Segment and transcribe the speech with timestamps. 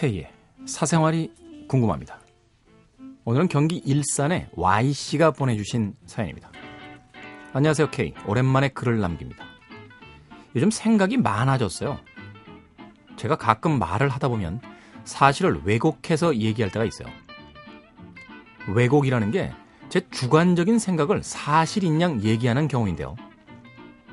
[0.00, 0.30] K의
[0.64, 1.30] 사생활이
[1.68, 2.20] 궁금합니다.
[3.24, 6.50] 오늘은 경기 일산의 Y씨가 보내주신 사연입니다.
[7.52, 8.14] 안녕하세요, K.
[8.26, 9.44] 오랜만에 글을 남깁니다.
[10.56, 11.98] 요즘 생각이 많아졌어요.
[13.16, 14.62] 제가 가끔 말을 하다 보면
[15.04, 17.08] 사실을 왜곡해서 얘기할 때가 있어요.
[18.74, 19.52] 왜곡이라는 게
[19.90, 23.16] 제 주관적인 생각을 사실인 양 얘기하는 경우인데요.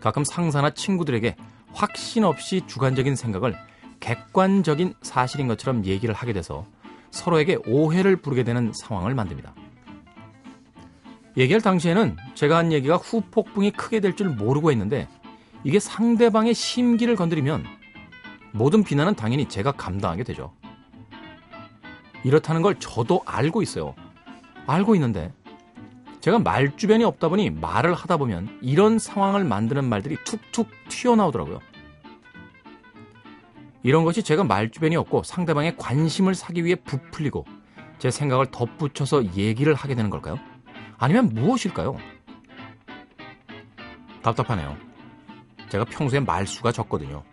[0.00, 1.36] 가끔 상사나 친구들에게
[1.74, 3.54] 확신 없이 주관적인 생각을
[4.00, 6.66] 객관적인 사실인 것처럼 얘기를 하게 돼서
[7.10, 9.54] 서로에게 오해를 부르게 되는 상황을 만듭니다.
[11.36, 15.08] 얘기할 당시에는 제가 한 얘기가 후폭풍이 크게 될 줄 모르고 했는데
[15.64, 17.64] 이게 상대방의 심기를 건드리면
[18.52, 20.52] 모든 비난은 당연히 제가 감당하게 되죠.
[22.24, 23.94] 이렇다는 걸 저도 알고 있어요.
[24.66, 25.32] 알고 있는데
[26.20, 31.60] 제가 말주변이 없다 보니 말을 하다 보면 이런 상황을 만드는 말들이 툭툭 튀어나오더라고요.
[33.88, 37.46] 이런 것이 제가 말주변이 없고 상대방의 관심을 사기 위해 부풀리고
[37.98, 40.38] 제 생각을 덧붙여서 얘기를 하게 되는 걸까요?
[40.98, 41.96] 아니면 무엇일까요?
[44.22, 44.76] 답답하네요.
[45.70, 47.24] 제가 평소에 말수가 적거든요.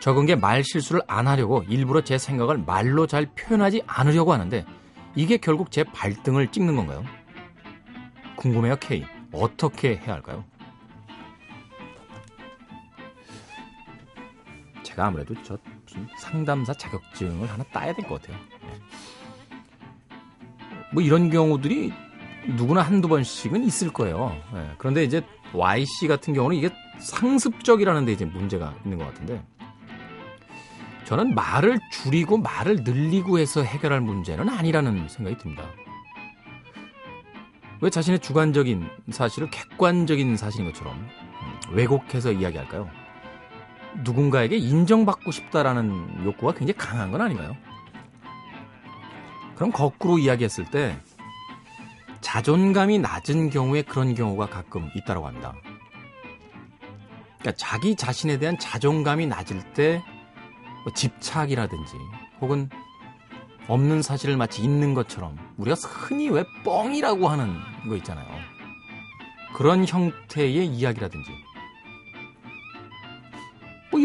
[0.00, 4.62] 적은 게 말 실수를 안 하려고 일부러 제 생각을 말로 잘 표현하지 않으려고 하는데
[5.14, 7.02] 이게 결국 제 발등을 찍는 건가요?
[8.36, 9.06] 궁금해요, K.
[9.32, 10.44] 어떻게 해야 할까요?
[14.96, 18.38] 제가 아무래도 저 무슨 상담사 자격증을 하나 따야 될 것 같아요.
[18.62, 18.80] 네.
[20.92, 21.92] 뭐 이런 경우들이
[22.56, 24.34] 누구나 한두 번씩은 있을 거예요.
[24.54, 24.70] 네.
[24.78, 25.22] 그런데 이제
[25.52, 29.44] YC 같은 경우는 이게 상습적이라는 데 이제 문제가 있는 것 같은데
[31.04, 35.64] 저는 말을 줄이고 말을 늘리고 해서 해결할 문제는 아니라는 생각이 듭니다.
[37.82, 41.06] 왜 자신의 주관적인 사실을 객관적인 사실인 것처럼
[41.70, 42.88] 왜곡해서 이야기할까요?
[44.02, 47.56] 누군가에게 인정받고 싶다라는 욕구가 굉장히 강한 건 아닌가요?
[49.54, 50.98] 그럼 거꾸로 이야기했을 때
[52.20, 55.54] 자존감이 낮은 경우에 그런 경우가 가끔 있다고 합니다.
[57.38, 60.02] 그러니까 자기 자신에 대한 자존감이 낮을 때
[60.86, 61.96] 뭐 집착이라든지
[62.40, 62.70] 혹은
[63.66, 67.56] 없는 사실을 마치 있는 것처럼 우리가 흔히 왜 뻥이라고 하는
[67.88, 68.24] 거 있잖아요.
[69.52, 71.40] 그런 형태의 이야기라든지 뭐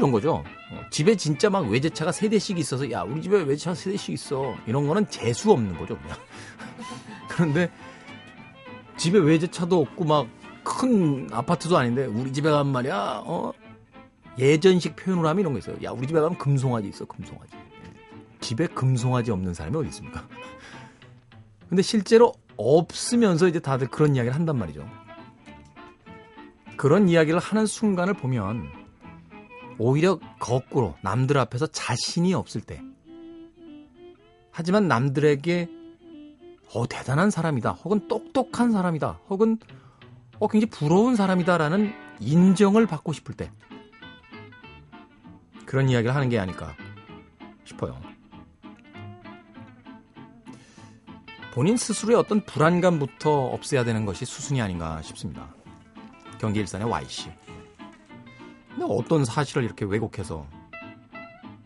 [0.01, 0.43] 이런 거죠.
[0.71, 4.55] 어, 집에 진짜 막 외제차가 세 대씩 있어서 야 우리 집에 외제차 세 대씩 있어
[4.65, 6.17] 이런 거는 재수 없는 거죠 그냥.
[7.29, 7.71] 그런데
[8.97, 13.53] 집에 외제차도 없고 막 큰 아파트도 아닌데 우리 집에 가면 말이야 어
[14.37, 15.75] 예전식 표현으로 하면 이런 거 있어요.
[15.83, 17.51] 야 우리 집에 가면 금송아지 있어 금송아지.
[18.39, 20.27] 집에 금송아지 없는 사람이 어디 있습니까?
[21.69, 24.87] 근데 실제로 없으면서 이제 다들 그런 이야기를 한단 말이죠.
[26.77, 28.71] 그런 이야기를 하는 순간을 보면
[29.83, 32.83] 오히려 거꾸로 남들 앞에서 자신이 없을 때
[34.51, 35.69] 하지만 남들에게
[36.75, 39.57] 어 대단한 사람이다 혹은 똑똑한 사람이다 혹은
[40.37, 43.51] 어 굉장히 부러운 사람이다라는 인정을 받고 싶을 때
[45.65, 46.75] 그런 이야기를 하는 게 아닐까
[47.63, 47.99] 싶어요.
[51.53, 55.53] 본인 스스로의 어떤 불안감부터 없애야 되는 것이 수순이 아닌가 싶습니다.
[56.39, 57.31] 경기 일산의 Y씨.
[58.71, 60.45] 근데 어떤 사실을 이렇게 왜곡해서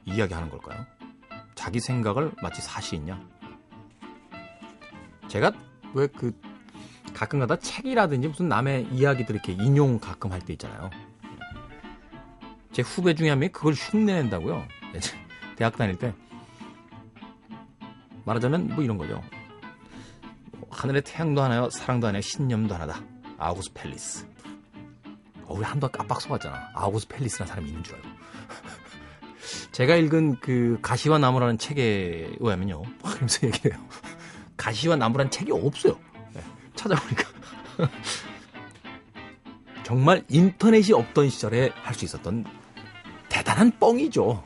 [0.06, 0.86] 이야기하는 걸까요?
[1.56, 3.20] 자기 생각을 마치 사실이냐?
[5.28, 5.52] 제가
[5.94, 6.32] 왜 그
[7.14, 10.90] 가끔가다 책이라든지 무슨 남의 이야기들 이렇게 인용 가끔 할 때 있잖아요.
[12.74, 14.68] 제 후배 중에 한 명이 그걸 흉내낸다고요.
[15.56, 16.14] 대학 다닐 때
[18.26, 19.24] 말하자면 뭐 이런 거죠.
[20.70, 23.02] 하늘의 태양도 하나요, 사랑도 하나요, 신념도 하나다.
[23.38, 24.28] 아우구스 펠리스.
[25.48, 26.72] 어, 우리 한도 깜빡 속았잖아.
[26.74, 28.08] 아우구스 펠리스라는 사람이 있는 줄 알고.
[29.72, 32.82] 제가 읽은 그 가시와 나무라는 책에 의하면요.
[33.04, 33.80] 그러면서 얘기해요.
[34.58, 36.00] 가시와 나무라는 책이 없어요.
[36.34, 36.42] 네,
[36.76, 37.24] 찾아보니까.
[39.84, 42.46] 정말 인터넷이 없던 시절에 할 수 있었던
[43.30, 44.44] 대단한 뻥이죠.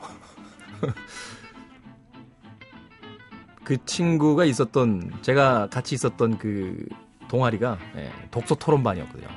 [3.64, 6.84] 그 친구가 있었던 제가 같이 있었던 그
[7.28, 9.28] 동아리가 예, 독서 토론반이었거든요.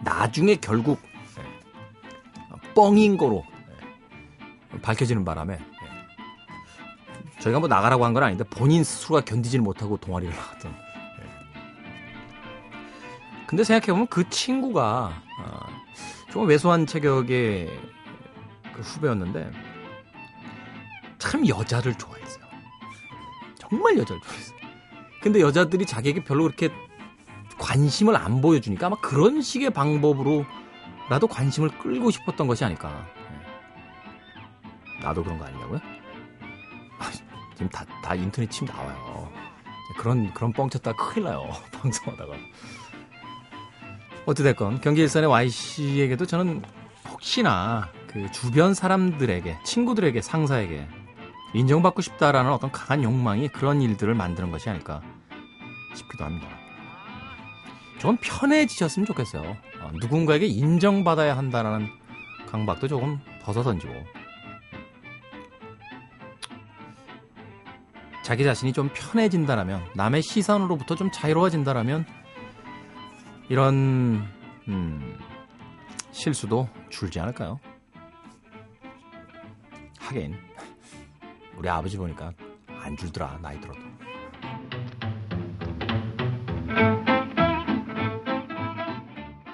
[0.00, 0.04] 예.
[0.04, 1.00] 나중에 결국
[1.38, 3.44] 예, 뻥인 거로
[4.74, 7.40] 예, 밝혀지는 바람에 예.
[7.40, 10.72] 저희가 뭐 나가라고 한 건 아닌데 본인 스스로가 견디지를 못하고 동아리를 나갔던.
[10.72, 11.26] 예.
[13.46, 15.60] 근데 생각해보면 그 친구가 어,
[16.30, 17.68] 좀 왜소한 체격의
[18.74, 19.50] 그 후배였는데
[21.18, 22.44] 참 여자를 좋아했어요.
[23.58, 24.58] 정말 여자를 좋아했어요.
[25.22, 26.70] 근데 여자들이 자기에게 별로 그렇게
[27.60, 33.06] 관심을 안 보여주니까 아마 그런 식의 방법으로라도 관심을 끌고 싶었던 것이 아닐까.
[34.98, 35.04] 예.
[35.04, 35.78] 나도 그런 거 아니냐고요?
[36.98, 37.10] 아,
[37.54, 39.30] 지금 다, 다 인터넷 치면 나와요.
[39.98, 41.50] 그런, 그런 뻥 쳤다 큰일 나요.
[41.72, 42.32] 방송하다가.
[44.26, 46.62] 어찌됐건, 경기 일선의 Y씨에게도 저는
[47.10, 50.88] 혹시나 그 주변 사람들에게, 친구들에게, 상사에게
[51.52, 55.02] 인정받고 싶다라는 어떤 강한 욕망이 그런 일들을 만드는 것이 아닐까
[55.94, 56.48] 싶기도 합니다.
[58.00, 59.42] 조금 편해지셨으면 좋겠어요.
[59.82, 61.86] 어, 누군가에게 인정받아야 한다는
[62.48, 63.92] 강박도 조금 벗어던지고
[68.22, 72.06] 자기 자신이 좀 편해진다라면 남의 시선으로부터 좀 자유로워진다라면
[73.50, 74.26] 이런
[74.68, 75.18] 음,
[76.10, 77.60] 실수도 줄지 않을까요?
[79.98, 80.36] 하긴
[81.56, 82.32] 우리 아버지 보니까
[82.66, 83.89] 안 줄더라 나이 들어도